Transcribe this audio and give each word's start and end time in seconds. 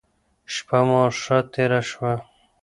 شپه 0.53 0.79
مو 0.87 1.01
ښه 1.21 1.37
تیره 1.53 1.81
شوه. 1.89 2.13